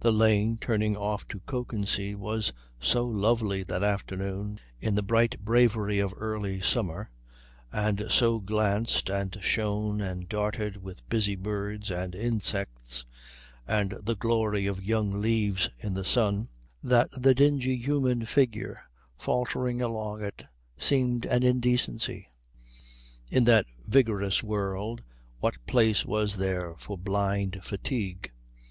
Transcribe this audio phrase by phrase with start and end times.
[0.00, 5.98] The lane turning off to Kökensee was so lovely that afternoon in the bright bravery
[5.98, 7.10] of early summer,
[7.70, 13.04] and so glanced and shone and darted with busy birds and insects
[13.68, 16.48] and the glory of young leaves in the sun,
[16.82, 18.80] that the dingy human figure
[19.18, 20.46] faltering along it
[20.78, 22.26] seemed an indecency.
[23.28, 25.02] In that vigorous world
[25.40, 28.32] what place was there for blind fatigue?